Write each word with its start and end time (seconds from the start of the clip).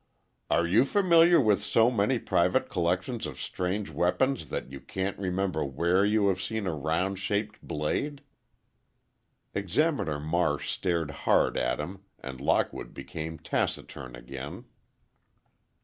"Are 0.49 0.65
you 0.65 0.83
familiar 0.83 1.39
with 1.39 1.63
so 1.63 1.91
many 1.91 2.17
private 2.17 2.69
collections 2.71 3.27
of 3.27 3.39
strange 3.39 3.91
weapons 3.91 4.49
that 4.49 4.71
you 4.71 4.79
can't 4.79 5.15
remember 5.19 5.63
where 5.63 6.03
you 6.03 6.27
have 6.29 6.41
seen 6.41 6.65
a 6.65 6.73
round 6.73 7.19
shaped 7.19 7.61
blade?" 7.61 8.23
Examiner 9.53 10.19
Marsh 10.19 10.71
stared 10.71 11.11
hard 11.11 11.55
at 11.55 11.79
him 11.79 11.99
and 12.17 12.41
Lockwood 12.41 12.95
became 12.95 13.37
taciturn 13.37 14.15
again. 14.15 14.65